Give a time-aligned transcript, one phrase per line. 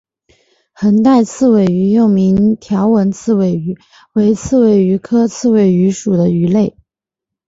[0.73, 3.77] 横带刺尾鱼又名条纹刺尾鱼
[4.15, 6.75] 为刺尾鱼科刺尾鱼属的鱼类。